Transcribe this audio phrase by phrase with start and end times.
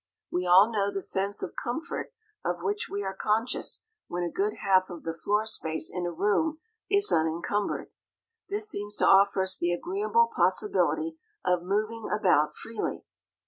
[0.31, 2.11] We all know the sense of comfort
[2.43, 6.11] of which we are conscious when a good half of the floor space in a
[6.11, 6.57] room
[6.89, 7.91] is unencumbered;
[8.49, 13.03] this seems to offer us the agreeable possibility of moving about freely.